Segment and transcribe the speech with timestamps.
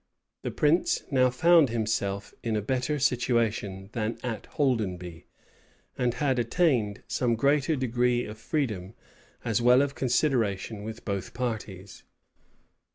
[0.41, 5.27] That prince now found himself in a better situation than at Holdenby,
[5.95, 8.95] and had attained some greater degree of freedom
[9.45, 12.01] as well as of consideration with both parties.